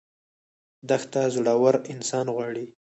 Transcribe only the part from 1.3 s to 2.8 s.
زړور انسان غواړي.